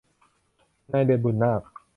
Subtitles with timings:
[0.91, 1.61] นายเดือน บุนนาค